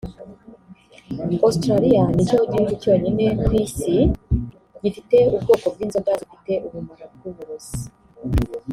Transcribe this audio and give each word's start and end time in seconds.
Australia 1.47 2.03
ni 2.15 2.23
cyo 2.29 2.39
gihugu 2.51 2.73
cyonyine 2.81 3.25
ku 3.45 3.49
isi 3.63 3.95
gifite 4.83 5.17
ubwoko 5.35 5.65
bw’inzoka 5.73 6.11
zifite 6.19 6.51
ubumara 6.65 7.05
bw’uburozi 7.13 7.79